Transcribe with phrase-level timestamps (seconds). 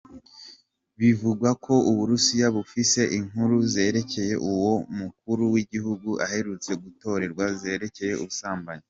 [0.99, 8.79] Bivugwa ko Uburusiya bufise inkuru zerekeye uwo mukuru w'igihugu aherutse gutorwa zerekeye ubusambanyi.